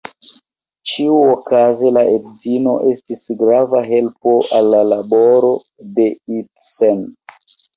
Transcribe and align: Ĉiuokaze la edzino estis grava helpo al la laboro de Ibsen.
Ĉiuokaze 0.91 1.91
la 1.97 2.03
edzino 2.13 2.73
estis 2.93 3.27
grava 3.43 3.83
helpo 3.93 4.35
al 4.61 4.73
la 4.77 4.83
laboro 4.95 5.53
de 5.99 6.09
Ibsen. 6.41 7.07